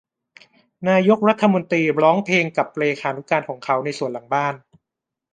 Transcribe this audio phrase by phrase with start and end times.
[0.89, 4.55] นายกรัฐมนตรีร้องเพลงกับเลขานุการของเขาในสวนหลังบ้าน